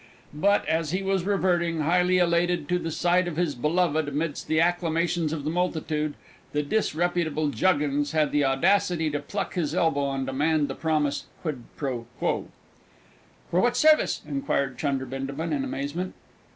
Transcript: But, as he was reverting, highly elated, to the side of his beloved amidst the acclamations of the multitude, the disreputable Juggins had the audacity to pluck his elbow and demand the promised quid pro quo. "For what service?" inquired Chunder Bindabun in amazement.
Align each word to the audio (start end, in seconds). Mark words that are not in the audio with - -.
But, 0.33 0.67
as 0.67 0.89
he 0.89 1.03
was 1.03 1.25
reverting, 1.25 1.81
highly 1.81 2.17
elated, 2.17 2.67
to 2.69 2.79
the 2.79 2.89
side 2.89 3.27
of 3.27 3.35
his 3.37 3.53
beloved 3.53 4.07
amidst 4.07 4.47
the 4.47 4.59
acclamations 4.59 5.31
of 5.31 5.43
the 5.43 5.51
multitude, 5.51 6.15
the 6.53 6.63
disreputable 6.63 7.49
Juggins 7.49 8.11
had 8.11 8.31
the 8.31 8.43
audacity 8.43 9.11
to 9.11 9.19
pluck 9.19 9.53
his 9.53 9.75
elbow 9.75 10.09
and 10.09 10.25
demand 10.25 10.69
the 10.69 10.73
promised 10.73 11.25
quid 11.43 11.65
pro 11.77 12.07
quo. 12.17 12.47
"For 13.51 13.59
what 13.59 13.77
service?" 13.77 14.23
inquired 14.27 14.79
Chunder 14.79 15.05
Bindabun 15.05 15.53
in 15.53 15.63
amazement. 15.63 16.15